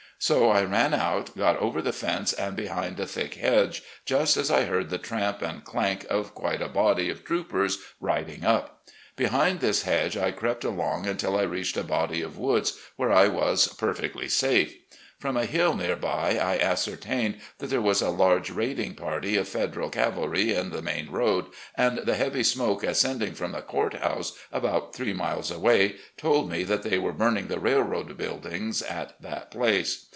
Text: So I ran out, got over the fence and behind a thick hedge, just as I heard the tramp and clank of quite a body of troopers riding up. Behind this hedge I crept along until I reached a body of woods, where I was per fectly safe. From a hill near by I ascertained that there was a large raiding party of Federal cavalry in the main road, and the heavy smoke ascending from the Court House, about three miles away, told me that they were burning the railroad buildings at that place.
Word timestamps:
So 0.23 0.49
I 0.51 0.61
ran 0.63 0.93
out, 0.93 1.35
got 1.35 1.57
over 1.57 1.81
the 1.81 1.91
fence 1.91 2.31
and 2.31 2.55
behind 2.55 2.99
a 2.99 3.07
thick 3.07 3.33
hedge, 3.33 3.81
just 4.05 4.37
as 4.37 4.51
I 4.51 4.65
heard 4.65 4.91
the 4.91 4.99
tramp 4.99 5.41
and 5.41 5.63
clank 5.65 6.05
of 6.11 6.35
quite 6.35 6.61
a 6.61 6.67
body 6.67 7.09
of 7.09 7.23
troopers 7.23 7.79
riding 7.99 8.45
up. 8.45 8.83
Behind 9.15 9.61
this 9.61 9.81
hedge 9.81 10.15
I 10.15 10.29
crept 10.29 10.63
along 10.63 11.07
until 11.07 11.35
I 11.35 11.41
reached 11.41 11.75
a 11.75 11.83
body 11.83 12.21
of 12.21 12.37
woods, 12.37 12.77
where 12.97 13.11
I 13.11 13.29
was 13.29 13.69
per 13.69 13.95
fectly 13.95 14.29
safe. 14.29 14.75
From 15.17 15.35
a 15.37 15.45
hill 15.45 15.75
near 15.75 15.95
by 15.95 16.37
I 16.37 16.57
ascertained 16.59 17.39
that 17.57 17.71
there 17.71 17.81
was 17.81 18.01
a 18.03 18.09
large 18.11 18.51
raiding 18.51 18.93
party 18.95 19.37
of 19.37 19.47
Federal 19.47 19.89
cavalry 19.89 20.53
in 20.53 20.69
the 20.69 20.81
main 20.83 21.09
road, 21.09 21.47
and 21.75 21.97
the 21.99 22.15
heavy 22.15 22.43
smoke 22.43 22.83
ascending 22.83 23.33
from 23.33 23.53
the 23.53 23.61
Court 23.63 23.95
House, 23.95 24.33
about 24.51 24.93
three 24.93 25.13
miles 25.13 25.49
away, 25.49 25.95
told 26.15 26.47
me 26.49 26.63
that 26.63 26.83
they 26.83 26.99
were 26.99 27.11
burning 27.13 27.47
the 27.47 27.59
railroad 27.59 28.15
buildings 28.17 28.83
at 28.83 29.19
that 29.23 29.49
place. 29.49 30.07